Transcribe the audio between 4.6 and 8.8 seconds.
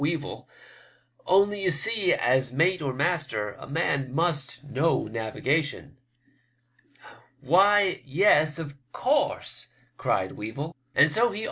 know navigation."" Why, yes, of